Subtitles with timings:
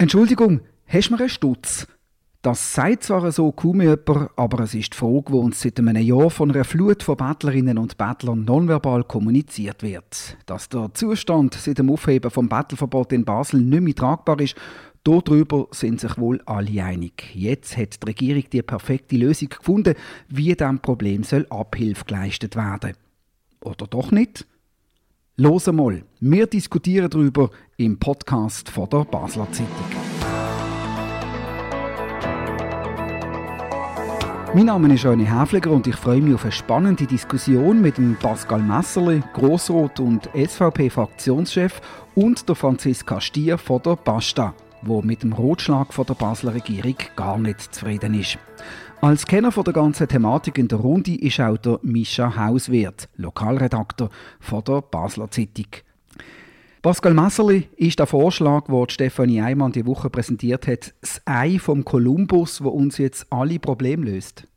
[0.00, 1.88] Entschuldigung, hast du mir einen Stutz?
[2.40, 5.96] Das sagt zwar so kaum jemand, aber es ist die Frage, die uns seit einem
[5.96, 10.36] Jahr von einer Flut von Bettlerinnen und Bettlern nonverbal kommuniziert wird.
[10.46, 14.54] Dass der Zustand seit dem Aufheben vom Bettelverbot in Basel nicht mehr tragbar ist,
[15.02, 17.34] darüber sind sich wohl alle einig.
[17.34, 19.94] Jetzt hat die Regierung die perfekte Lösung gefunden,
[20.28, 22.92] wie diesem Problem soll Abhilfe geleistet werden.
[23.62, 24.46] Oder doch nicht?
[25.40, 29.68] Los mal, wir diskutieren darüber im Podcast von der Basler Zeitung.
[34.52, 38.16] Mein Name ist René Häfliger und ich freue mich auf eine spannende Diskussion mit dem
[38.16, 41.82] Pascal Messerli, Grossrot und SVP-Fraktionschef
[42.16, 46.96] und der Franziska Stier von der Basta, wo mit dem Rotschlag von der Basler Regierung
[47.14, 48.38] gar nicht zufrieden ist.
[49.00, 54.10] Als Kenner von der ganzen Thematik in der Runde ist auch der Mischa Hauswirt, Lokalredakteur
[54.40, 55.66] von der Basler Zeitung.
[56.82, 61.84] Pascal Messerli ist der Vorschlag, den Stefanie Eimann die Woche präsentiert hat, das Ei vom
[61.84, 64.48] Kolumbus, wo uns jetzt alle Probleme löst.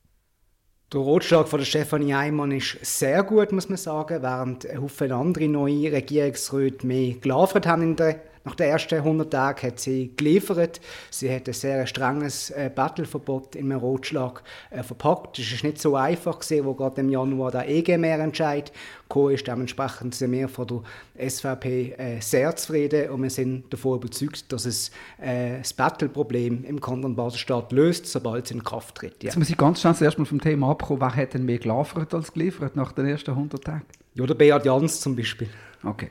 [0.92, 5.48] Der Rotschlag von der Stefanie Eimann ist sehr gut, muss man sagen, während Haufen andere
[5.50, 10.82] neue Regierungsräte mehr gelaufen haben in der nach den ersten 100 Tagen hat sie geliefert.
[11.10, 15.38] Sie hat ein sehr strenges äh, Battleverbot in einem Rotschlag äh, verpackt.
[15.38, 18.72] Es ist nicht so einfach gewesen, wo gerade im Januar der EG-Mehrentscheid
[19.10, 19.48] kam, ist.
[19.48, 24.66] Dementsprechend sind wir von der SVP äh, sehr zufrieden und wir sind davon überzeugt, dass
[24.66, 24.90] es
[25.20, 29.24] äh, das Battle-Problem im Kanton Basel-Stadt löst, sobald es in Kraft tritt.
[29.24, 29.30] Ja.
[29.30, 31.02] Jetzt muss ich ganz schnell erstmal vom Thema abkommen.
[31.02, 33.86] Wer hat denn mehr geliefert als geliefert nach den ersten 100 Tagen?
[34.14, 35.50] Ja, der Beat Jans zum Beispiel.
[35.84, 36.10] Okay.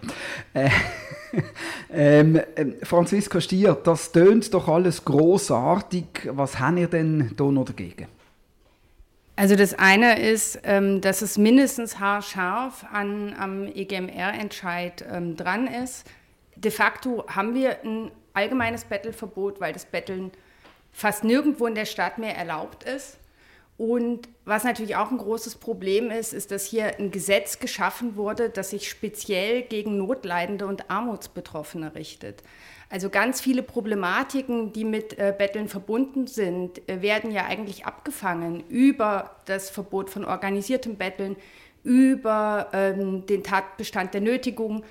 [0.55, 0.70] Äh,
[1.93, 6.06] ähm, ähm, Franziska Stier, das tönt doch alles großartig.
[6.31, 8.09] Was haben ihr denn da noch dagegen?
[9.37, 16.06] Also das eine ist, ähm, dass es mindestens haarscharf an, am EGMR-Entscheid ähm, dran ist.
[16.56, 20.31] De facto haben wir ein allgemeines Bettelverbot, weil das Betteln
[20.93, 23.19] fast nirgendwo in der Stadt mehr erlaubt ist.
[23.81, 28.50] Und was natürlich auch ein großes Problem ist, ist, dass hier ein Gesetz geschaffen wurde,
[28.50, 32.43] das sich speziell gegen Notleidende und Armutsbetroffene richtet.
[32.91, 38.65] Also ganz viele Problematiken, die mit äh, Betteln verbunden sind, äh, werden ja eigentlich abgefangen
[38.69, 41.37] über das Verbot von organisiertem Betteln,
[41.82, 44.84] über ähm, den Tatbestand der Nötigung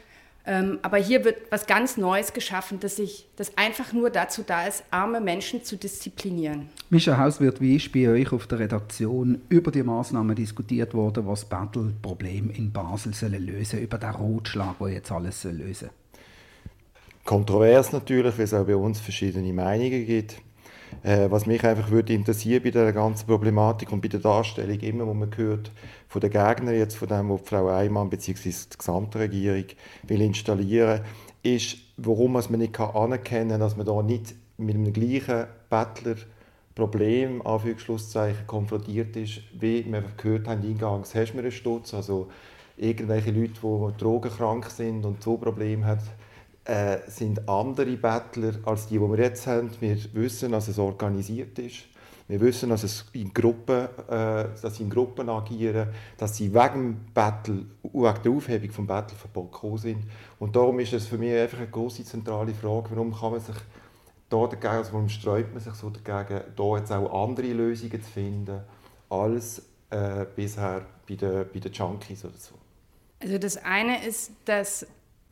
[0.82, 4.84] aber hier wird was ganz Neues geschaffen, dass ich, das einfach nur dazu da ist,
[4.90, 6.70] arme Menschen zu disziplinieren.
[6.90, 11.46] Mischa Hauswirt, wie ist bei euch auf der Redaktion über die Maßnahmen diskutiert worden, was
[11.46, 15.92] Battle-Problem in Basel sollen lösen, über den Rotschlag, der jetzt alles soll lösen
[17.26, 20.42] Kontrovers natürlich, weil es auch bei uns verschiedene Meinungen gibt.
[21.04, 25.08] Äh, was mich einfach würde interessieren bei der ganzen Problematik und bei der Darstellung, immer
[25.08, 25.72] wo man hört
[26.08, 28.50] von den Gegnern jetzt von dem, was Frau Eimann bzw.
[28.50, 29.66] die gesamte Regierung
[30.04, 31.02] will installieren,
[31.44, 36.16] ist, warum man nicht anerkennen kann, dass man da nicht mit dem gleichen Bettler
[36.76, 37.42] Problem,
[38.48, 42.30] konfrontiert ist, wie wir gehört haben eingangs, hast du einen Stutz, also
[42.78, 46.00] irgendwelche Leute, die drogenkrank sind und so Probleme haben,
[46.66, 49.70] äh, sind andere Bettler als die, die wir jetzt haben.
[49.80, 51.86] Wir wissen, dass es organisiert ist.
[52.28, 57.08] Wir wissen, dass, es in Gruppen, äh, dass sie in Gruppen agieren, dass sie wegen
[57.12, 60.04] Battle, wegen der Aufhebung des Battleverbots gekommen sind.
[60.38, 63.56] Und darum ist es für mich einfach eine große zentrale Frage, warum kann man sich
[64.30, 68.12] da dagegen, also warum sträubt man sich so dagegen, da jetzt auch andere Lösungen zu
[68.12, 68.60] finden,
[69.10, 72.54] als äh, bisher bei den, bei Junkies oder so.
[73.22, 74.86] Also das eine ist, dass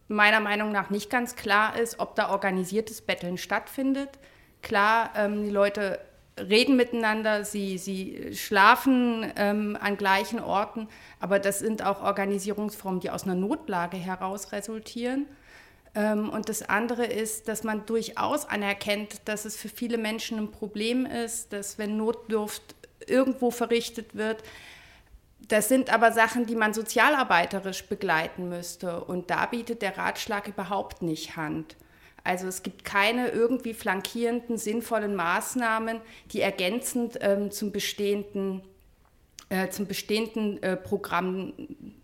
[0.08, 4.10] meiner Meinung nach nicht ganz klar ist, ob da organisiertes Betteln stattfindet.
[4.62, 6.00] Klar, ähm, die Leute
[6.40, 10.88] reden miteinander, sie, sie schlafen ähm, an gleichen Orten,
[11.20, 15.26] aber das sind auch Organisierungsformen, die aus einer Notlage heraus resultieren.
[15.96, 20.52] Ähm, und das andere ist, dass man durchaus anerkennt, dass es für viele Menschen ein
[20.52, 22.76] Problem ist, dass wenn Notdurft
[23.08, 24.44] irgendwo verrichtet wird,
[25.48, 29.04] das sind aber Sachen, die man sozialarbeiterisch begleiten müsste.
[29.04, 31.78] Und da bietet der Ratschlag überhaupt nicht Hand.
[32.24, 36.02] Also es gibt keine irgendwie flankierenden, sinnvollen Maßnahmen,
[36.34, 38.62] die ergänzend ähm, zum bestehenden,
[39.48, 41.54] äh, zum bestehenden äh, Programm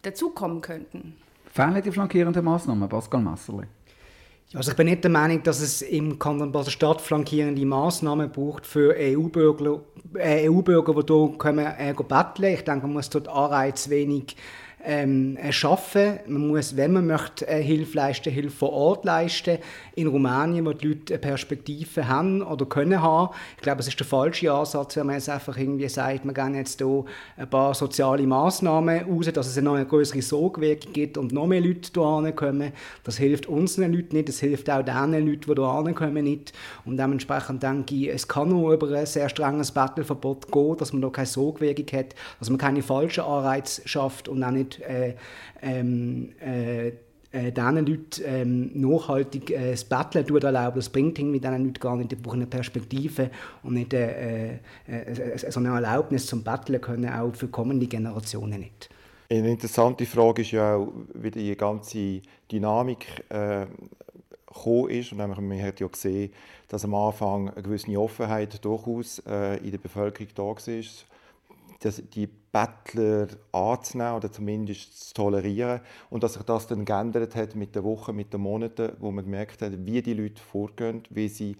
[0.02, 1.18] dazukommen könnten.
[1.52, 3.68] Fehlen die flankierenden Maßnahmen, Pascal Messerli?
[4.56, 8.96] Also ich bin nicht der Meinung, dass es im Kanton Basel-Stadt flankierende Massnahmen braucht für
[8.96, 9.82] EU-Bürger,
[10.14, 12.54] äh, EU-Bürger, die hier kommen, äh, betteln.
[12.54, 14.36] Ich denke, man muss dort Anreiz wenig
[14.86, 16.20] ähm, schaffen.
[16.28, 19.58] Man muss, wenn man möchte, äh, Hilfe leisten, Hilfe vor Ort leisten.
[19.96, 23.34] In Rumänien, wo die Leute eine Perspektive haben oder können haben.
[23.58, 26.56] Ich glaube, es ist der falsche Ansatz, wenn man jetzt einfach irgendwie sagt, wir gehen
[26.56, 27.06] jetzt hier
[27.38, 31.62] ein paar soziale Massnahmen raus, dass es eine noch größere Sogwirkung gibt und noch mehr
[31.62, 32.72] Leute hierher kommen.
[33.04, 36.54] Das hilft unseren Leuten nicht, das hilft auch den Leuten, die hierher kommen, nicht.
[36.86, 41.02] Und dementsprechend denke ich, es kann nur über ein sehr strenges Battleverbot gehen, dass man
[41.02, 45.16] da keine Sogwirkung hat, dass man keine falschen Anreize schafft und auch nicht äh,
[45.62, 46.92] ähm, äh,
[47.34, 50.76] äh, diesen Leuten ähm, nachhaltig äh, das Betteln erlauben.
[50.76, 52.12] Das bringt irgendwie diesen Leuten gar nicht.
[52.12, 53.32] Die brauchen eine Perspektive
[53.64, 54.60] und nicht äh, äh,
[55.50, 58.90] so eine Erlaubnis zum Betteln können auch für kommende Generationen nicht.
[59.30, 62.22] Eine interessante Frage ist ja auch, wie die ganze
[62.52, 63.66] Dynamik äh,
[64.90, 65.12] ist.
[65.12, 66.32] Und man hat ja gesehen,
[66.68, 70.56] dass am Anfang eine gewisse Offenheit durchaus äh, in der Bevölkerung da war
[71.86, 77.56] das, die Bettler anzunehmen oder zumindest zu tolerieren und dass sich das dann geändert hat
[77.56, 81.28] mit den Wochen, mit den Monaten, wo man gemerkt hat, wie die Leute vorgehen, wie
[81.28, 81.58] sie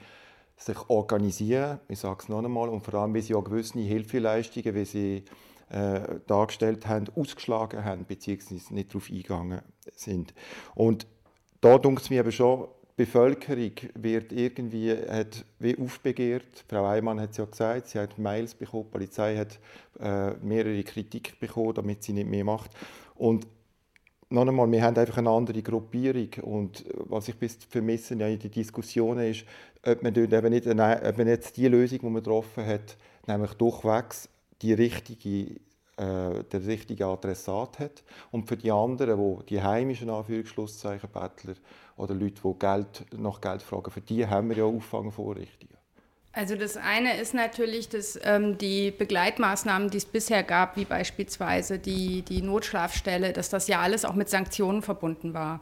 [0.56, 4.76] sich organisieren, ich sage es noch einmal, und vor allem, wie sie auch gewisse Hilfeleistungen,
[4.76, 5.24] wie sie
[5.70, 9.62] äh, dargestellt haben, ausgeschlagen haben, beziehungsweise nicht darauf eingegangen
[9.96, 10.34] sind.
[10.76, 11.08] Und
[11.62, 16.64] da denkt es mir aber schon, Bevölkerung wird irgendwie hat wie aufbegehrt.
[16.68, 19.60] Frau Eimann hat es ja gesagt, sie hat Mails bekommen, die Polizei hat
[20.00, 22.72] äh, mehrere Kritik bekommen, damit sie nicht mehr macht.
[23.16, 23.48] Und
[24.30, 28.40] noch einmal, wir haben einfach eine andere Gruppierung und was ich bis vermisse ja in
[28.40, 29.46] den Diskussionen ist,
[29.86, 32.98] ob man, dort eben nicht, ob man jetzt die Lösung, die man getroffen hat,
[33.28, 34.30] nämlich durchwegs
[34.62, 35.60] die richtige
[35.98, 41.54] äh, der richtige Adressat hat und für die anderen, wo die heimischen Anführungsschlusszeichen Bettler
[41.98, 45.78] oder Leute, die Geld, nach Geld fragen, für die haben wir ja Auffangvorrichtungen.
[46.36, 51.78] Also das eine ist natürlich, dass ähm, die Begleitmaßnahmen, die es bisher gab, wie beispielsweise
[51.78, 55.62] die, die Notschlafstelle, dass das ja alles auch mit Sanktionen verbunden war.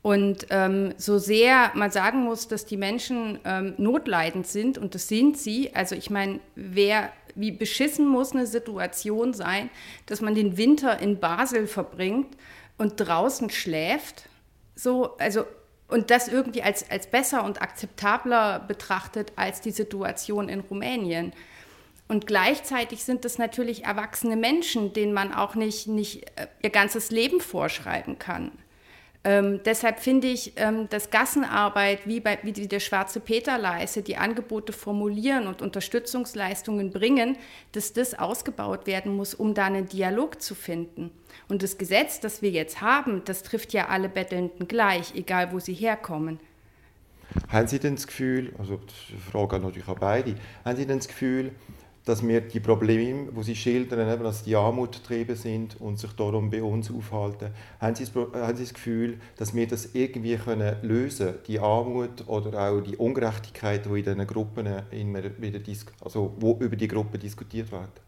[0.00, 5.08] Und ähm, so sehr man sagen muss, dass die Menschen ähm, notleidend sind, und das
[5.08, 9.70] sind sie, also ich meine, wer wie beschissen muss eine Situation sein,
[10.06, 12.36] dass man den Winter in Basel verbringt
[12.76, 14.28] und draußen schläft.
[14.74, 15.44] So, also,
[15.88, 21.32] und das irgendwie als, als besser und akzeptabler betrachtet als die Situation in Rumänien.
[22.08, 27.10] Und gleichzeitig sind das natürlich erwachsene Menschen, denen man auch nicht, nicht äh, ihr ganzes
[27.10, 28.52] Leben vorschreiben kann.
[29.24, 34.16] Ähm, deshalb finde ich, ähm, dass Gassenarbeit, wie, bei, wie der Schwarze Peter leistet, die
[34.16, 37.36] Angebote formulieren und Unterstützungsleistungen bringen,
[37.72, 41.10] dass das ausgebaut werden muss, um da einen Dialog zu finden.
[41.48, 45.58] Und das Gesetz, das wir jetzt haben, das trifft ja alle Bettelnden gleich, egal wo
[45.58, 46.38] sie herkommen.
[47.48, 48.80] Haben Sie denn das Gefühl, also
[49.10, 51.52] die Frage natürlich auch beide, haben Sie denn das Gefühl,
[52.08, 56.10] dass wir die Probleme, die Sie schildern, eben, dass die Armut getrieben sind und sich
[56.12, 60.36] darum bei uns aufhalten, haben Sie, das, haben Sie das Gefühl, dass wir das irgendwie
[60.36, 65.60] können lösen die Armut oder auch die Ungerechtigkeit, die in diesen Gruppen wieder
[66.00, 68.07] also wo über die Gruppen diskutiert werden?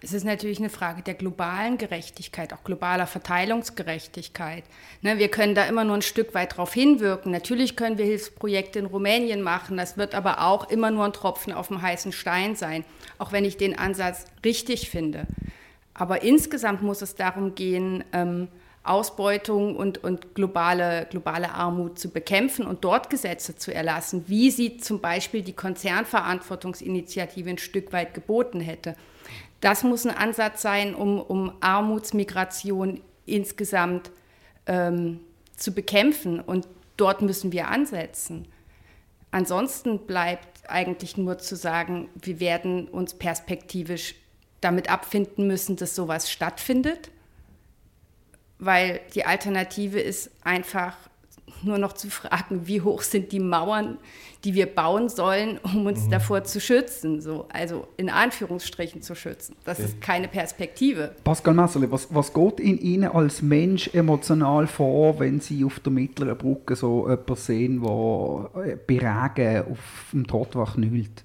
[0.00, 4.62] Es ist natürlich eine Frage der globalen Gerechtigkeit, auch globaler Verteilungsgerechtigkeit.
[5.02, 7.32] Ne, wir können da immer nur ein Stück weit darauf hinwirken.
[7.32, 11.52] Natürlich können wir Hilfsprojekte in Rumänien machen, das wird aber auch immer nur ein Tropfen
[11.52, 12.84] auf dem heißen Stein sein,
[13.18, 15.26] auch wenn ich den Ansatz richtig finde.
[15.94, 18.46] Aber insgesamt muss es darum gehen, ähm,
[18.84, 24.78] Ausbeutung und, und globale, globale Armut zu bekämpfen und dort Gesetze zu erlassen, wie sie
[24.78, 28.94] zum Beispiel die Konzernverantwortungsinitiative ein Stück weit geboten hätte.
[29.60, 34.10] Das muss ein Ansatz sein, um, um Armutsmigration insgesamt
[34.66, 35.20] ähm,
[35.56, 36.40] zu bekämpfen.
[36.40, 38.46] Und dort müssen wir ansetzen.
[39.30, 44.14] Ansonsten bleibt eigentlich nur zu sagen, wir werden uns perspektivisch
[44.60, 47.10] damit abfinden müssen, dass sowas stattfindet,
[48.58, 50.96] weil die Alternative ist einfach
[51.62, 53.98] nur noch zu fragen, wie hoch sind die Mauern,
[54.44, 56.10] die wir bauen sollen, um uns mhm.
[56.10, 59.56] davor zu schützen, so, also in Anführungsstrichen zu schützen.
[59.64, 61.14] Das ist keine Perspektive.
[61.24, 65.92] Pascal Messerli, was, was geht in Ihnen als Mensch emotional vor, wenn Sie auf der
[65.92, 71.24] mittleren Brücke so jemanden sehen, der äh, beregen auf dem Trottwach nüllt?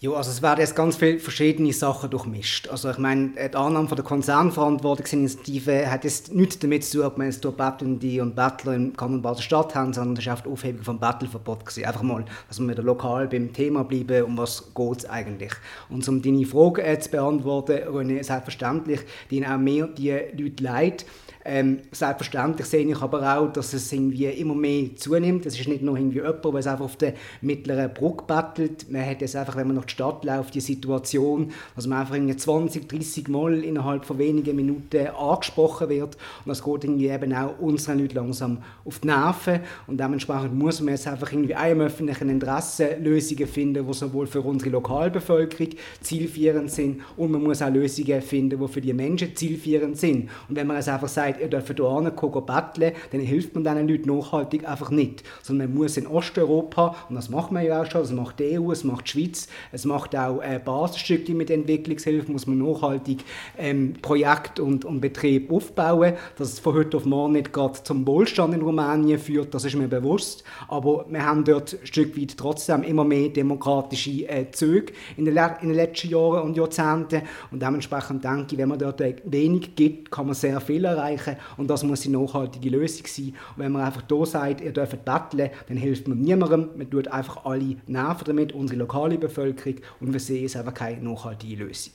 [0.00, 2.68] Ja, also es werden jetzt ganz viele verschiedene Sachen durchmischt.
[2.68, 7.26] Also ich meine, die Annahme der Konzernverantwortungsinitiative hat jetzt nichts damit zu tun, ob man
[7.26, 10.84] jetzt durch Bettelnde und Bettler im Kanton Baden-Stadt haben, sondern das war auf die Aufhebung
[10.84, 11.66] vom Bettelverbot.
[11.66, 11.84] Gewesen.
[11.84, 15.52] Einfach mal, dass wir wieder lokal beim Thema bleiben, um was geht es eigentlich.
[15.88, 19.00] Und um deine Frage zu beantworten, René, selbstverständlich,
[19.32, 21.06] die auch mehr die Leute leid,
[21.44, 25.46] Ähm, selbstverständlich sehe ich aber auch, dass es irgendwie immer mehr zunimmt.
[25.46, 28.90] Es ist nicht nur irgendwie jemand, der es einfach auf der mittleren Brücke bettelt.
[28.90, 32.14] Man hat jetzt einfach, wenn man nach der Stadt läuft, die Situation, dass man einfach
[32.14, 36.16] irgendwie 20, 30 Mal innerhalb von wenigen Minuten angesprochen wird.
[36.44, 39.60] Und das geht irgendwie eben auch unseren Leuten langsam auf die Nerven.
[39.86, 44.40] Und dementsprechend muss man jetzt einfach irgendwie einem öffentlichen Interesse Lösungen finden, die sowohl für
[44.40, 49.96] unsere Lokalbevölkerung zielführend sind und man muss auch Lösungen finden, die für die Menschen zielführend
[49.96, 50.28] sind.
[50.48, 53.88] Und wenn man jetzt einfach sagt, ihr dürft hier hinkommen, betteln, dann hilft man diesen
[53.88, 55.22] Leuten nachhaltig einfach nicht.
[55.42, 58.58] Sondern man muss in Osteuropa, und das macht man ja auch schon, das macht die
[58.58, 63.24] EU, es macht die Schweiz, es macht auch äh, Basisstücke mit Entwicklungshilfe, muss man nachhaltig
[63.58, 68.06] ähm, Projekt und, und Betrieb aufbauen, dass es von heute auf morgen nicht gerade zum
[68.06, 72.36] Wohlstand in Rumänien führt, das ist mir bewusst, aber wir haben dort ein Stück weit
[72.36, 77.22] trotzdem immer mehr demokratische äh, Züge in den, in den letzten Jahren und Jahrzehnten.
[77.50, 81.17] Und dementsprechend denke ich, wenn man dort wenig gibt, kann man sehr viel erreichen
[81.56, 83.34] und das muss die nachhaltige Lösung sein.
[83.56, 87.08] Und wenn man einfach da sagt, ihr dürft betteln, dann hilft man niemandem, man tut
[87.08, 91.92] einfach alle nerven damit, unsere lokale Bevölkerung und wir sehen es einfach keine nachhaltige Lösung.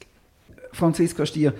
[0.71, 1.53] Franziska Stier,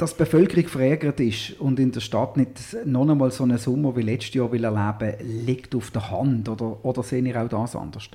[0.00, 3.94] dass die Bevölkerung verärgert ist und in der Stadt nicht noch einmal so einen Sommer
[3.96, 6.48] wie letztes Jahr will erleben liegt auf der Hand.
[6.48, 8.08] Oder, oder sehen ihr auch das anders?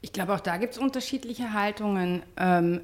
[0.00, 2.22] Ich glaube, auch da gibt es unterschiedliche Haltungen.
[2.36, 2.80] Ähm,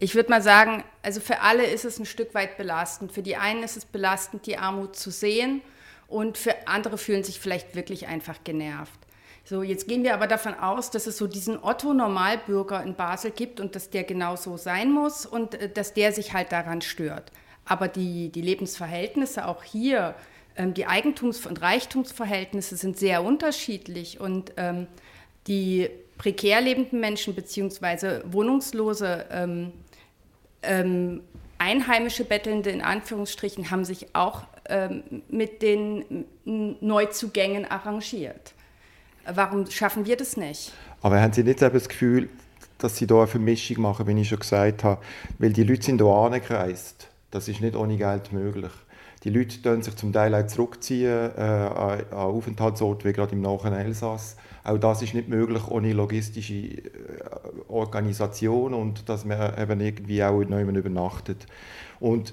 [0.00, 3.12] ich würde mal sagen, also für alle ist es ein Stück weit belastend.
[3.12, 5.60] Für die einen ist es belastend, die Armut zu sehen
[6.08, 8.98] und für andere fühlen sich vielleicht wirklich einfach genervt.
[9.44, 13.60] So, jetzt gehen wir aber davon aus, dass es so diesen Otto-Normalbürger in Basel gibt
[13.60, 17.30] und dass der genau so sein muss und äh, dass der sich halt daran stört.
[17.66, 20.14] Aber die, die Lebensverhältnisse auch hier,
[20.56, 24.86] ähm, die Eigentums- und Reichtumsverhältnisse sind sehr unterschiedlich und ähm,
[25.46, 28.20] die prekär lebenden Menschen bzw.
[28.24, 29.72] Wohnungslose ähm,
[30.62, 31.22] ähm,
[31.58, 38.54] einheimische Bettelnde in Anführungsstrichen haben sich auch ähm, mit den Neuzugängen arrangiert.
[39.26, 40.72] Warum schaffen wir das nicht?
[41.02, 42.28] Aber haben Sie nicht das Gefühl,
[42.78, 45.02] dass Sie da eine Vermischung machen, wie ich schon gesagt habe?
[45.38, 47.08] Weil die Leute sind hier angereist.
[47.30, 48.72] Das ist nicht ohne Geld möglich.
[49.22, 53.74] Die Leute können sich zum Teil auch zurückziehen äh, an Aufenthaltsorte, wie gerade im nahen
[53.74, 54.36] Elsass.
[54.64, 56.80] Auch das ist nicht möglich ohne logistische äh,
[57.68, 61.46] Organisation und dass man eben irgendwie auch nicht übernachtet.
[61.98, 62.32] Und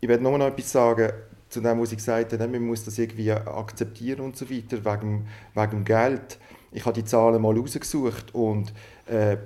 [0.00, 1.12] ich werde nur noch etwas sagen
[1.48, 5.26] zu dem, was ich gesagt habe, man muss das irgendwie akzeptieren und so weiter, wegen,
[5.54, 6.38] wegen Geld.
[6.70, 8.72] Ich habe die Zahlen mal rausgesucht und
[9.06, 9.38] äh,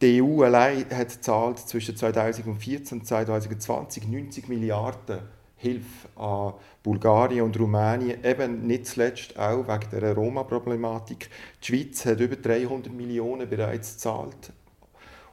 [0.00, 5.20] die EU allein hat zahlt zwischen 2014 und 2020 90 Milliarden
[5.62, 11.30] Hilfe an Bulgarien und Rumänien, eben nicht zuletzt auch wegen der Roma-Problematik.
[11.62, 14.52] Die Schweiz hat über 300 Millionen bereits gezahlt.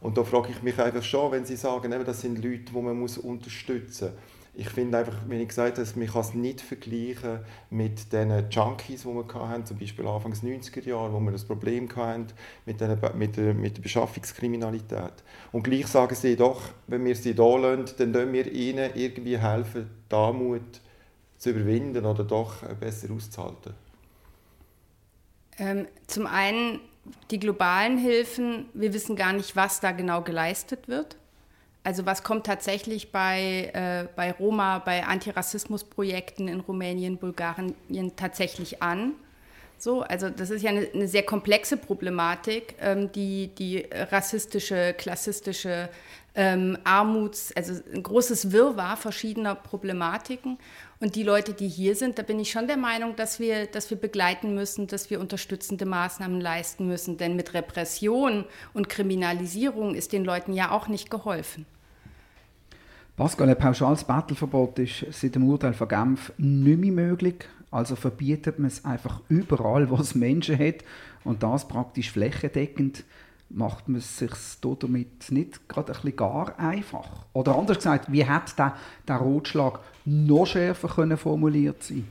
[0.02, 2.80] Und da frage ich mich einfach schon, wenn Sie sagen, eben, das sind Leute, die
[2.80, 4.29] man unterstützen muss
[4.60, 7.40] ich finde einfach, wie ich gesagt habe, man kann es nicht vergleichen
[7.70, 11.46] mit den Junkies, die wir hatten, zum Beispiel Anfang des 90er Jahre, wo wir das
[11.46, 12.28] Problem hatten
[12.66, 15.14] mit, den, mit, der, mit der Beschaffungskriminalität.
[15.54, 19.38] Und gleich sagen sie doch, wenn wir sie da lassen, dann können wir ihnen irgendwie
[19.38, 20.82] helfen, die Armut
[21.38, 23.74] zu überwinden oder doch besser auszuhalten.
[25.58, 26.82] Ähm, zum einen
[27.32, 31.16] die globalen Hilfen, wir wissen gar nicht, was da genau geleistet wird.
[31.84, 37.76] Also was kommt tatsächlich bei, äh, bei Roma, bei Antirassismusprojekten in Rumänien, Bulgarien
[38.16, 39.14] tatsächlich an?
[39.78, 45.90] So, also das ist ja eine, eine sehr komplexe Problematik, ähm, die, die rassistische, klassistische
[46.36, 50.58] ähm, Armuts, also ein großes Wirrwarr verschiedener Problematiken.
[51.02, 53.90] Und die Leute, die hier sind, da bin ich schon der Meinung, dass wir, dass
[53.90, 57.16] wir begleiten müssen, dass wir unterstützende Maßnahmen leisten müssen.
[57.16, 61.66] Denn mit Repression und Kriminalisierung ist den Leuten ja auch nicht geholfen.
[63.16, 67.46] Pascal, ein pauschales Battleverbot ist seit dem Urteil von Genf nicht mehr möglich.
[67.72, 70.84] Also verbietet man es einfach überall, wo es Menschen hat.
[71.24, 73.06] Und das praktisch flächendeckend
[73.50, 77.26] macht man es sich damit nicht gerade ein bisschen gar einfach?
[77.34, 78.76] Oder anders gesagt, wie hätte der,
[79.08, 82.08] der Rotschlag noch schärfer können formuliert sein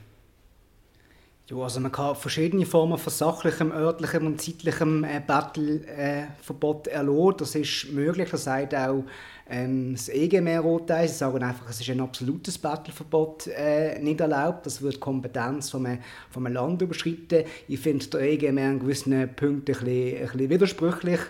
[1.51, 7.37] ja, also man kann verschiedene Formen von sachlichem, örtlichem und zeitlichem äh, Battle-Verbot äh, erlassen.
[7.39, 9.03] Das ist möglich, das sagt auch
[9.51, 14.83] ähm, das EGMR-Urteil, sie sagen einfach, es ist ein absolutes Battleverbot äh, nicht erlaubt, das
[14.83, 16.01] wird die Kompetenz von einem,
[16.31, 17.45] von einem Land überschreiten.
[17.67, 21.21] Ich finde der EGMR in gewissen Punkten ein bisschen, ein bisschen widersprüchlich.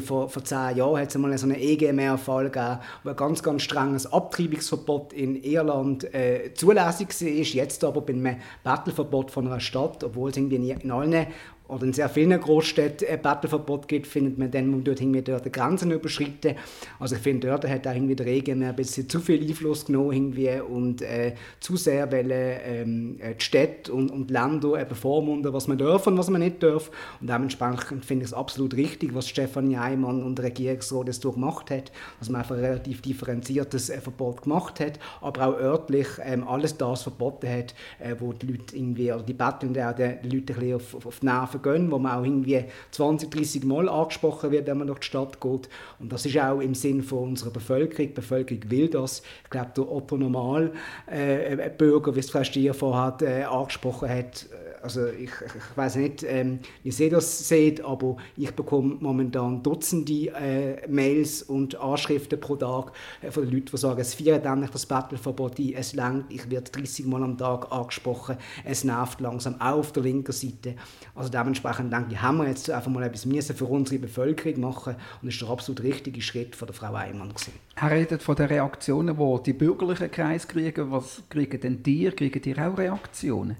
[0.00, 3.62] vor, vor zehn Jahren hat es einmal so einen EGMR-Fall gegeben, wo ein ganz, ganz
[3.62, 10.02] strenges Abtreibungsverbot in Irland äh, zulässig war, jetzt aber bei einem Battleverbot von einer Stadt,
[10.04, 11.26] obwohl es irgendwie in allen
[11.72, 15.46] oder in sehr vielen Großstädten ein Bettelverbot gibt, findet man dann, man dort irgendwie dort
[15.46, 16.54] die Grenzen überschritten.
[17.00, 20.12] Also ich finde, dort hat auch irgendwie der Regen ein bisschen zu viel Einfluss genommen
[20.12, 25.78] irgendwie und äh, zu sehr wollen, ähm, die Städte und, und Länder bevormunden, was man
[25.78, 26.90] darf und was man nicht darf.
[27.20, 31.70] Und dementsprechend finde ich es absolut richtig, was Stefanie Eimann und der Regierungsrat das durchgemacht
[31.70, 36.46] hat, dass man einfach ein relativ differenziertes äh, Verbot gemacht hat, aber auch örtlich ähm,
[36.46, 40.44] alles das verboten hat, äh, wo die Leute irgendwie, oder die Betteln auch den ein
[40.44, 44.66] bisschen auf, auf die Nerven gehen, wo man auch irgendwie 20, 30 Mal angesprochen wird,
[44.66, 45.68] wenn man durch die Stadt geht.
[45.98, 48.08] Und das ist auch im Sinn von unserer Bevölkerung.
[48.08, 49.22] Die Bevölkerung will das.
[49.44, 50.72] Ich glaube, der Otto Normal
[51.06, 54.46] äh, Bürger, wie es Frau Stier vorher äh, angesprochen hat,
[54.82, 60.28] also ich, ich weiß nicht, ähm, wie Sie das seht, aber ich bekomme momentan Dutzende
[60.28, 64.70] äh, Mails und Anschriften pro Tag äh, von den Leuten, die sagen, es feiert endlich
[64.70, 69.60] das Battleverbot ein, es langt, ich werde 30 Mal am Tag angesprochen, es nervt langsam,
[69.60, 70.74] auch auf der linken Seite.
[71.14, 74.94] Also dementsprechend denke ich, haben wir jetzt einfach mal etwas müssen für unsere Bevölkerung machen
[75.22, 77.52] und das ist der absolut richtige Schritt von der Frau Eimann gewesen.
[77.74, 80.90] Er redet von den Reaktionen, die die bürgerlichen Kreise kriegen.
[80.90, 82.10] Was kriegen denn die?
[82.10, 83.56] Kriegen die auch Reaktionen?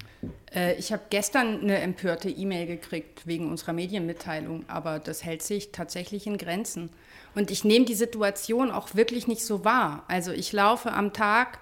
[0.54, 5.72] Äh, ich habe gestern eine empörte E-Mail gekriegt wegen unserer Medienmitteilung, aber das hält sich
[5.72, 6.90] tatsächlich in Grenzen.
[7.34, 10.04] Und ich nehme die Situation auch wirklich nicht so wahr.
[10.08, 11.58] Also ich laufe am Tag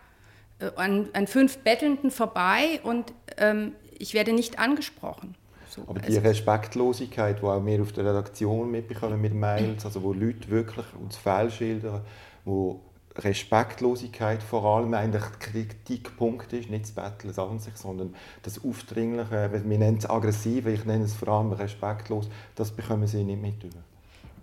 [0.58, 5.36] äh, an, an fünf Bettelnden vorbei und ähm, ich werde nicht angesprochen.
[5.68, 10.02] So, aber die also Respektlosigkeit, die auch wir auf der Redaktion mitbekommen mit Mails, also
[10.02, 12.00] wo Leute wirklich uns fehlschildern,
[12.44, 12.80] wo
[13.16, 19.50] Respektlosigkeit vor allem eigentlich der Kritikpunkt ist, nicht das Betteln an sich, sondern das Aufdringliche,
[19.52, 23.54] wir nennen es aggressiv, ich nenne es vor allem respektlos, das bekommen sie nicht mit.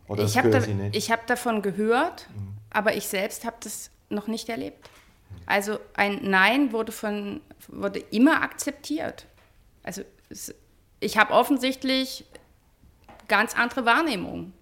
[0.07, 2.53] Oder ich habe da, hab davon gehört, mhm.
[2.69, 4.89] aber ich selbst habe das noch nicht erlebt.
[5.45, 9.25] Also ein Nein wurde, von, wurde immer akzeptiert.
[9.83, 10.03] Also
[10.99, 12.25] ich habe offensichtlich
[13.27, 14.53] ganz andere Wahrnehmungen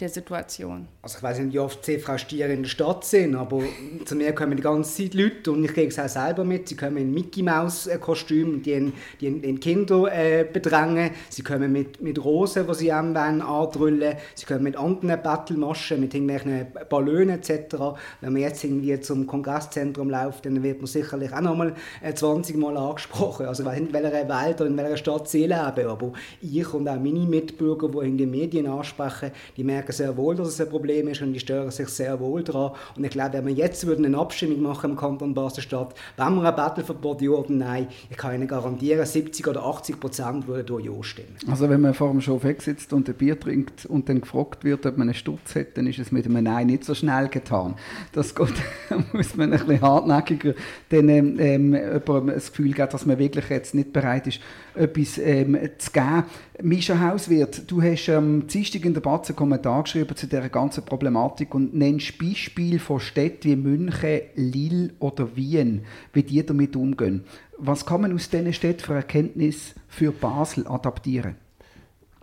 [0.00, 0.88] der Situation.
[1.02, 3.62] Also ich weiß nicht, wie oft Sie, Frau Stier, in der Stadt sind, aber
[4.04, 6.68] zu mir kommen die ganze Zeit Leute und ich kriege es auch selber mit.
[6.68, 11.10] Sie kommen in Mickey Maus Kostüm, die, die, die Kinder äh, bedrängen.
[11.28, 14.16] Sie kommen mit, mit Rosen, die sie einem andrüllen.
[14.34, 17.76] Sie kommen mit anderen Battlemaschen, mit irgendwelchen Ballonen etc.
[18.20, 21.74] Wenn man jetzt irgendwie zum Kongresszentrum läuft, dann wird man sicherlich auch nochmal
[22.14, 23.46] 20 äh, Mal angesprochen.
[23.46, 27.20] Also in welcher Welt oder in welcher Stadt sie leben, aber ich und auch meine
[27.20, 31.08] Mitbürger, die in den Medien ansprechen, die merken merken sehr wohl, dass es ein Problem
[31.08, 32.72] ist und die stören sich sehr wohl daran.
[32.96, 36.56] Und ich glaube, wenn wir jetzt eine Abstimmung machen im Kanton Basel-Stadt, wenn wir ein
[36.56, 41.02] Battleverbot ja oder nein, ich kann Ihnen garantieren, 70 oder 80 Prozent würden durch Ja
[41.02, 41.36] stimmen.
[41.48, 44.86] Also wenn man vor dem Schofek sitzt und ein Bier trinkt und dann gefragt wird,
[44.86, 47.74] ob man einen Sturz hat, dann ist es mit einem Nein nicht so schnell getan.
[48.12, 48.54] Das geht,
[49.12, 50.54] muss man ein bisschen hartnäckiger
[50.88, 54.40] dann ähm, ähm jemandem das Gefühl geben, dass man wirklich jetzt nicht bereit ist,
[54.74, 56.24] etwas ähm, zu geben.
[56.62, 60.48] Mischa Hauswirt, du hast am ähm, Dienstag in der Batze einen Kommentar geschrieben zu dieser
[60.48, 66.76] ganzen Problematik und nennst Beispiele von Städten wie München, Lille oder Wien, wie die damit
[66.76, 67.24] umgehen.
[67.58, 71.36] Was kann man aus diesen Städten für Erkenntnis für Basel adaptieren?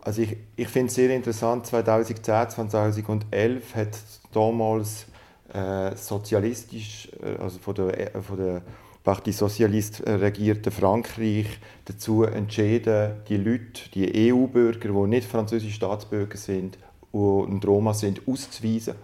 [0.02, 4.00] Also ich, ich finde es sehr interessant, 2010, 2011 hat
[4.32, 5.06] damals
[5.54, 8.62] äh, sozialistisch, äh, also von der, äh, von der
[9.32, 11.48] Socialiste äh, regierte Frankreich
[11.86, 16.78] dazu entschieden, die Leute, die EU-Bürger, die nicht französische Staatsbürger sind
[17.12, 18.96] und Roma sind, auszuweisen.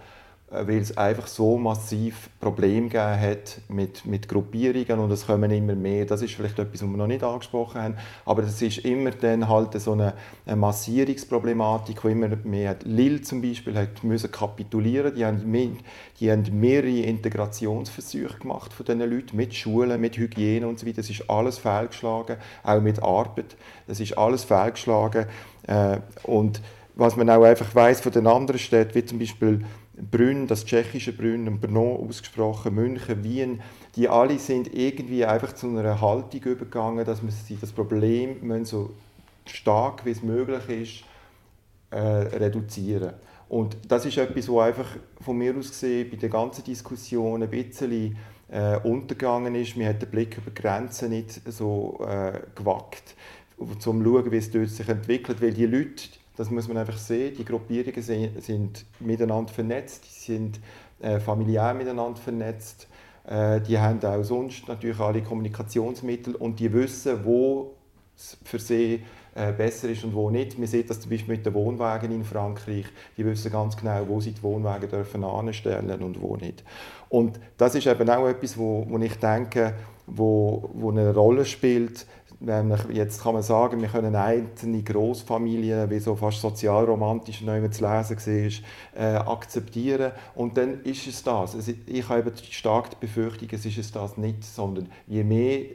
[0.54, 5.50] Äh, weil es einfach so massiv Probleme gegeben hat mit, mit Gruppierungen und es kommen
[5.52, 6.06] immer mehr.
[6.06, 9.48] Das ist vielleicht etwas, was wir noch nicht angesprochen haben, aber das ist immer dann
[9.48, 10.14] halt so eine,
[10.46, 12.84] eine Massierungsproblematik, wo immer mehr hat.
[12.84, 15.80] Lille zum Beispiel hat müssen kapitulieren, die haben,
[16.20, 20.98] die haben mehrere Integrationsversuche gemacht von diesen Leuten, mit Schulen, mit Hygiene und so weiter.
[20.98, 23.56] Das ist alles fehlgeschlagen, auch mit Arbeit.
[23.88, 25.26] Das ist alles fehlgeschlagen
[25.68, 26.62] äh, und
[26.96, 31.14] was man auch einfach weiß von den anderen Städten, wie zum Beispiel Brünn, das tschechische
[31.14, 33.62] Brünn Brno ausgesprochen, München, Wien,
[33.96, 38.92] die alle sind irgendwie einfach zu einer Haltung übergegangen, dass man sie das Problem so
[39.46, 41.04] stark wie es möglich ist
[41.92, 43.14] äh, reduzieren.
[43.50, 44.88] Und das ist etwas, was einfach
[45.22, 48.18] von mir aus gesehen bei der ganzen Diskussion ein bisschen
[48.50, 49.78] äh, untergegangen ist.
[49.78, 53.16] Man hat den Blick über Grenzen nicht so äh, gewagt,
[53.58, 56.04] um zu schauen, wie es dort sich entwickelt, weil die Leute,
[56.36, 57.36] das muss man einfach sehen.
[57.38, 60.60] Die Gruppierungen sind, miteinander vernetzt, die sind
[61.00, 62.88] äh, familiär miteinander vernetzt.
[63.26, 67.74] Äh, die haben auch sonst natürlich alle Kommunikationsmittel und die wissen, wo
[68.16, 69.04] es für sie
[69.36, 70.58] äh, besser ist und wo nicht.
[70.58, 72.86] Man sieht das zum Beispiel mit den Wohnwagen in Frankreich.
[73.18, 76.64] Die wissen ganz genau, wo sie die Wohnwagen dürfen anstellen und wo nicht.
[77.10, 79.74] Und das ist eben auch etwas, wo, wo ich denke,
[80.06, 82.06] wo, wo eine Rolle spielt,
[82.92, 88.18] jetzt kann man sagen, wir können einzelne Großfamilien, wie so fast sozialromantisch neu zu lesen
[88.18, 91.56] war, äh, akzeptieren und dann ist es das.
[91.86, 95.66] Ich habe stark die Befürchtung, es ist es das nicht, sondern je mehr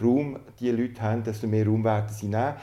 [0.00, 2.54] Raum die Leute haben, desto mehr Raum werden sie nehmen.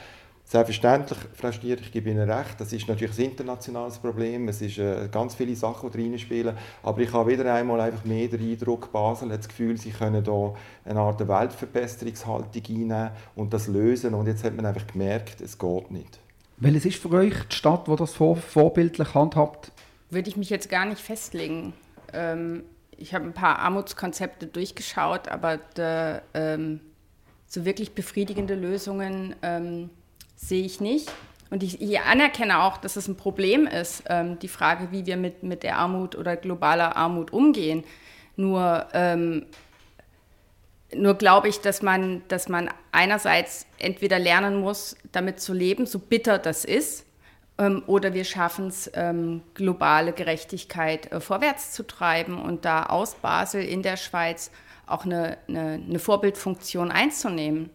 [0.49, 4.79] Selbstverständlich, Frau Stier, ich gebe Ihnen recht, das ist natürlich ein internationales Problem, es sind
[4.79, 8.91] äh, ganz viele Sachen, die reinspielen, aber ich habe wieder einmal einfach mehr den Eindruck,
[8.91, 14.25] Basel hat das Gefühl, sie können da eine Art Weltverbesserungshaltung einnehmen und das lösen und
[14.25, 16.19] jetzt hat man einfach gemerkt, es geht nicht.
[16.57, 19.71] Welches ist für euch die Stadt, die das vor, vorbildlich handhabt?
[20.09, 21.73] Würde ich mich jetzt gar nicht festlegen.
[22.11, 22.63] Ähm,
[22.97, 26.79] ich habe ein paar Armutskonzepte durchgeschaut, aber da, ähm,
[27.45, 29.91] so wirklich befriedigende Lösungen ähm,
[30.39, 31.11] sehe ich nicht.
[31.51, 35.17] Und ich, ich, anerkenne auch, dass es ein Problem ist, ähm, die Frage, wie wir
[35.17, 37.83] mit, mit der Armut oder globaler Armut umgehen.
[38.35, 39.47] Nur, ähm,
[40.93, 45.97] nur glaube ich, dass man, dass man einerseits entweder lernen muss, damit zu leben, so
[45.97, 47.05] bitter das ist,
[47.57, 53.15] ähm, oder wir schaffen es, ähm, globale Gerechtigkeit äh, vorwärts zu treiben und da aus
[53.15, 54.51] Basel in der Schweiz
[54.85, 57.71] auch eine, eine, eine Vorbildfunktion einzunehmen.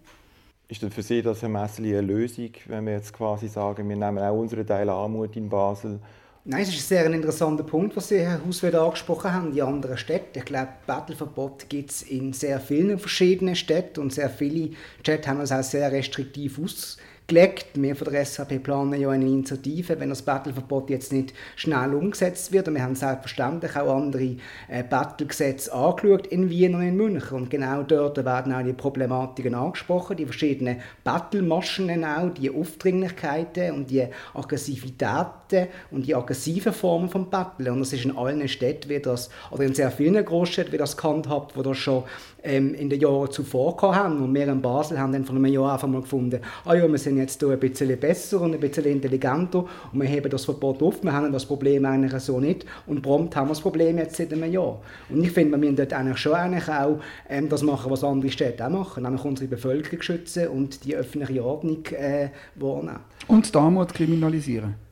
[0.66, 4.18] Ist denn für Sie das eine eine Lösung, wenn wir jetzt quasi sagen, wir nehmen
[4.18, 6.00] auch unsere Teil Armut in Basel?
[6.46, 9.96] Nein, es ist ein sehr interessanter Punkt, was Sie, Herr Hausweder, angesprochen haben, die anderen
[9.96, 10.40] Städte.
[10.40, 15.38] Ich glaube, Battleverbot gibt es in sehr vielen verschiedenen Städten und sehr viele Städte haben
[15.38, 17.66] das auch sehr restriktiv ausgesprochen gelegt.
[17.74, 22.52] Wir von der SAP planen ja eine Initiative, wenn das Battleverbot jetzt nicht schnell umgesetzt
[22.52, 22.68] wird.
[22.68, 24.36] Und wir haben selbstverständlich auch andere
[24.68, 27.36] äh, Battlegesetze angeschaut in Wien und in München.
[27.36, 33.90] Und genau dort werden auch die Problematiken angesprochen, die verschiedenen Battlemaschen auch, die Aufdringlichkeiten und
[33.90, 37.72] die Aggressivitäten und die aggressiven Formen von Battle.
[37.72, 40.96] Und das ist in allen Städten wie das, oder in sehr vielen Großstädten wie das
[40.96, 42.04] gehandhabt, wo das schon
[42.42, 44.22] ähm, in den Jahren zuvor haben.
[44.22, 46.98] Und wir in Basel haben dann vor einem Jahr einfach mal gefunden, ah ja, wir
[46.98, 50.82] sind jetzt hier ein bisschen besser und ein bisschen intelligenter und wir heben das Verbot
[50.82, 54.16] auf, wir haben das Problem eigentlich so nicht und prompt haben wir das Problem jetzt
[54.16, 54.80] seit einem Jahr.
[55.08, 58.30] Und ich finde, wir müssen dort eigentlich schon eigentlich auch ähm, das machen, was andere
[58.30, 63.00] Städte auch machen, nämlich unsere Bevölkerung schützen und die öffentliche Ordnung äh, wahrnehmen.
[63.28, 64.83] Und die Armut kriminalisieren.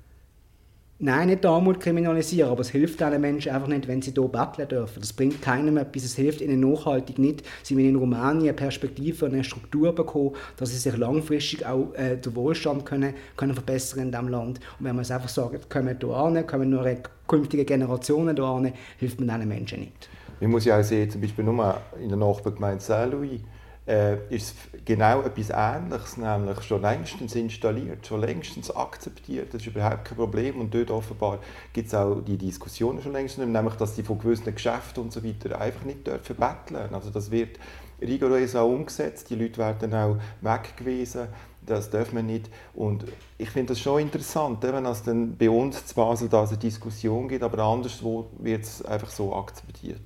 [1.05, 4.69] Nein, nicht Armut kriminalisieren, aber es hilft diesen Menschen einfach nicht, wenn sie hier betteln
[4.69, 5.01] dürfen.
[5.01, 7.43] Das bringt keinem etwas, es hilft ihnen nachhaltig nicht.
[7.65, 11.93] Sie müssen in Rumänien eine Perspektive und eine Struktur bekommen, dass sie sich langfristig auch
[11.95, 14.61] äh, den Wohlstand können, können verbessern in diesem Land.
[14.79, 16.87] Und wenn man es einfach sagt, kommen hier an, kommen nur
[17.27, 20.09] künftige Generationen hier an, hilft man diesen Menschen nicht.
[20.41, 23.41] Man muss ja auch sehen, zum Beispiel nur in der Nachbargemeinde Saint-Louis,
[23.87, 29.53] äh, ist genau etwas Ähnliches, nämlich schon längstens installiert, schon längstens akzeptiert.
[29.53, 30.61] Das ist überhaupt kein Problem.
[30.61, 31.41] Und dort offenbar
[31.73, 35.25] gibt es auch die Diskussionen schon längst, nämlich, dass die von gewissen Geschäften und so
[35.25, 36.95] weiter einfach nicht dürfen betteln.
[36.95, 37.59] Also das wird
[38.01, 39.31] rigorös auch umgesetzt.
[39.31, 41.29] Die Leute werden auch weggewiesen.
[41.65, 42.51] Das darf man nicht.
[42.75, 43.05] Und
[43.39, 47.29] ich finde das schon interessant, wenn es dann bei uns zu Basel da eine Diskussion
[47.29, 50.01] gibt, aber anderswo wird es einfach so akzeptiert.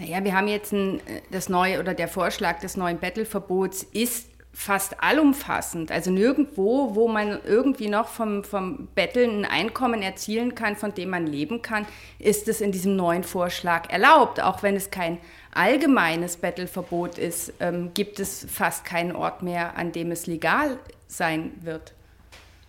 [0.00, 4.30] Naja, wir haben jetzt ein, äh, das neue oder der Vorschlag des neuen Battle-Verbots ist
[4.50, 5.92] fast allumfassend.
[5.92, 11.10] Also nirgendwo, wo man irgendwie noch vom, vom Betteln ein Einkommen erzielen kann, von dem
[11.10, 11.84] man leben kann,
[12.18, 14.42] ist es in diesem neuen Vorschlag erlaubt.
[14.42, 15.18] Auch wenn es kein
[15.52, 21.52] allgemeines Bettelverbot ist, ähm, gibt es fast keinen Ort mehr, an dem es legal sein
[21.60, 21.92] wird.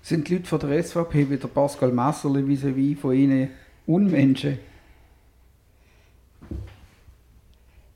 [0.01, 3.51] Sind die Leute von der SVP wie der Pascal Messerli vis-à-vis von Ihnen
[3.87, 4.59] Unmenschen?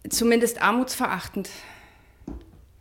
[0.10, 1.50] Zumindest armutsverachtend.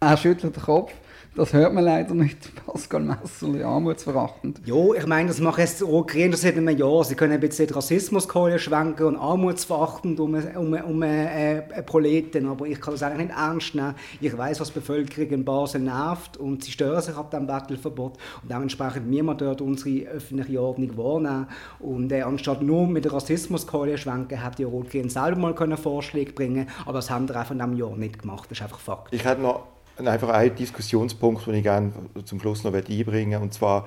[0.00, 0.92] Er schüttelt den Kopf.
[1.37, 4.61] Das hört man leider nicht, Pascal Messerli, armutsverachtend.
[4.64, 7.03] Ja, ich meine, das macht jetzt auch Gründer seit einem Jahr.
[7.03, 12.66] Sie können ein bisschen Rassismuskohle schwenken und armutsverachtend um, um, um äh, äh, Proleten, aber
[12.66, 13.97] ich kann das eigentlich nicht ernst nehmen.
[14.20, 18.16] Ich weiß, was die Bevölkerung in Basel nervt und sie stören sich ab dem Battleverbot
[18.42, 21.49] und dementsprechend müssen wir dort unsere öffentliche Ordnung wahrnehmen.
[21.81, 26.33] Und äh, anstatt nur mit der Rassismuskohle schwenken, hätte ja Rot-Grün selber mal können Vorschläge
[26.33, 28.51] bringen aber das haben wir einfach in diesem Jahr nicht gemacht.
[28.51, 29.12] Das ist einfach Fakt.
[29.12, 29.66] Ich hätte noch
[29.98, 31.92] einfach einen Diskussionspunkt, den ich gerne
[32.24, 33.87] zum Schluss noch einbringen und zwar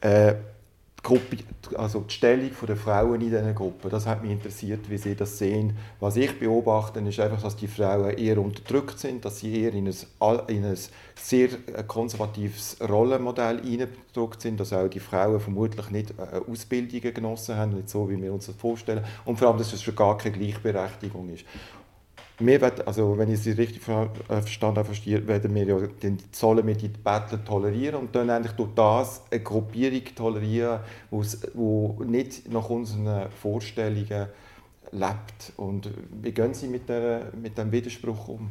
[0.00, 0.34] äh,
[0.98, 1.36] die, Gruppe,
[1.76, 3.90] also die Stellung der Frauen in diesen Gruppen.
[3.90, 5.76] Das hat mich interessiert, wie Sie das sehen.
[6.00, 9.86] Was ich beobachte, ist einfach, dass die Frauen eher unterdrückt sind, dass sie eher in
[9.86, 9.94] ein,
[10.48, 10.78] in ein
[11.14, 17.56] sehr äh, konservatives Rollenmodell hineingedrückt sind, dass auch die Frauen vermutlich nicht äh, Ausbildungen genossen
[17.56, 19.04] haben, nicht so, wie wir uns das vorstellen.
[19.24, 21.44] Und vor allem, dass es schon gar keine Gleichberechtigung ist.
[22.40, 26.66] Wir werden, also wenn ich Sie richtig äh, verstanden habe, werden wir ja den sollen
[26.66, 30.80] wir die Bettler tolerieren und dann eigentlich durch das eine Gruppierung tolerieren,
[31.12, 34.26] die nicht nach unseren Vorstellungen
[34.90, 35.52] lebt.
[35.56, 35.90] Und
[36.22, 38.50] wie gehen Sie mit, der, mit dem Widerspruch um?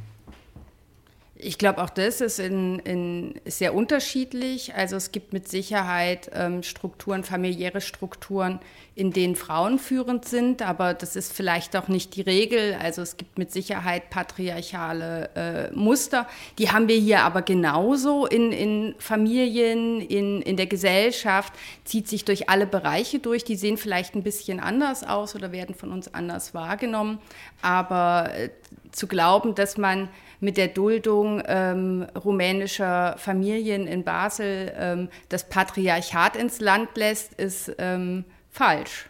[1.46, 4.74] Ich glaube, auch das ist in, in sehr unterschiedlich.
[4.76, 8.60] Also es gibt mit Sicherheit ähm, Strukturen, familiäre Strukturen,
[8.96, 12.78] in denen Frauen führend sind, aber das ist vielleicht auch nicht die Regel.
[12.82, 16.28] Also es gibt mit Sicherheit patriarchale äh, Muster.
[16.60, 21.54] Die haben wir hier aber genauso in, in Familien, in, in der Gesellschaft,
[21.84, 23.44] zieht sich durch alle Bereiche durch.
[23.44, 27.20] Die sehen vielleicht ein bisschen anders aus oder werden von uns anders wahrgenommen.
[27.62, 28.50] Aber äh,
[28.92, 30.08] zu glauben, dass man
[30.44, 37.74] mit der Duldung ähm, rumänischer Familien in Basel ähm, das Patriarchat ins Land lässt, ist
[37.78, 39.10] ähm, falsch.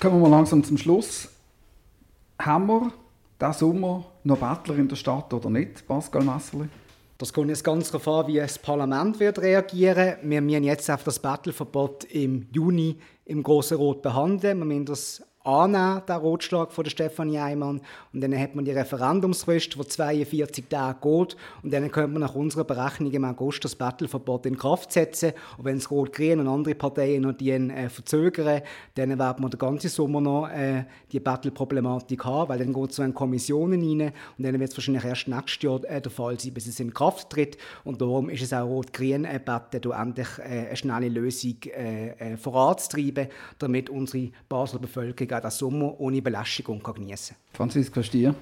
[0.00, 1.28] Kommen wir mal langsam zum Schluss.
[2.40, 2.92] Haben wir
[3.38, 6.68] diesen Sommer noch Bettler in der Stadt oder nicht, Pascal Messerli?
[7.18, 11.04] Das kommt jetzt ganz darauf an, wie das Parlament wird reagieren Wir müssen jetzt auf
[11.04, 14.58] das Battleverbot im Juni im Grossen Rot behandeln.
[14.58, 17.80] Wir müssen das annehmen, den Rotschlag von der Stefanie Eimann.
[18.12, 21.36] Und dann hat man die Referendumsfrist, die 42 Tage geht.
[21.62, 25.32] Und dann könnte man nach unserer Berechnung im August das Battleverbot in Kraft setzen.
[25.58, 28.62] Und wenn es Rot-Grün und andere Parteien noch die äh, verzögern,
[28.94, 32.96] dann werden wir den ganzen Sommer noch äh, die Battle-Problematik haben, weil dann geht es
[32.96, 36.38] so in Kommissionen rein und dann wird es wahrscheinlich erst nächstes Jahr äh, der Fall
[36.38, 37.58] sein, bis es in Kraft tritt.
[37.84, 39.68] Und darum ist es auch Rot-Grün äh, da
[40.00, 43.28] endlich äh, eine schnelle Lösung äh, äh, voranzutreiben,
[43.58, 47.56] damit unsere Basler Bevölkerung den Sommer ohne Belästigung genießen kann.
[47.56, 48.34] Franziska Stier.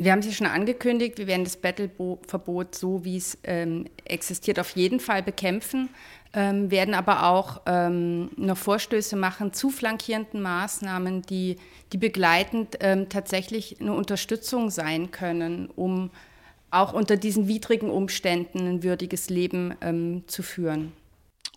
[0.00, 4.60] Wir haben es ja schon angekündigt, wir werden das Battle-Verbot so, wie es ähm, existiert,
[4.60, 5.88] auf jeden Fall bekämpfen,
[6.32, 11.56] ähm, werden aber auch ähm, noch Vorstöße machen zu flankierenden Maßnahmen, die,
[11.92, 16.10] die begleitend ähm, tatsächlich eine Unterstützung sein können, um
[16.70, 20.92] auch unter diesen widrigen Umständen ein würdiges Leben ähm, zu führen.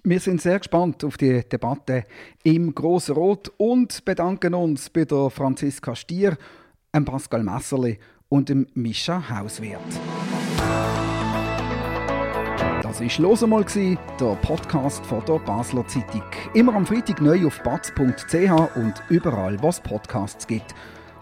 [0.04, 2.06] Wir sind sehr gespannt auf die Debatte
[2.42, 6.40] im Grossen Rot und bedanken uns bei der Franziska Stier,
[6.96, 9.80] dem Pascal Messerli und dem Mischa Hauswert.
[12.82, 16.24] Das war «Los einmal», der Podcast von der Basler Zeitung.
[16.56, 20.74] Immer am Freitag neu auf batz.ch und überall, was Podcasts gibt.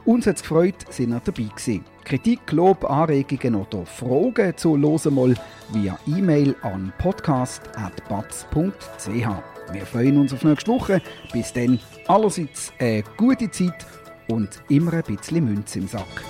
[0.05, 1.83] Uns hat es gefreut, sind ihr dabei gewesen.
[2.09, 5.35] Kritik, Lob, Anregungen oder Fragen zu «Hören mal»
[5.71, 9.71] via E-Mail an podcast.batz.ch.
[9.71, 11.03] Wir freuen uns auf nächste Woche.
[11.31, 13.85] Bis dann allerseits eine gute Zeit
[14.27, 16.23] und immer ein bisschen Münze im Sack.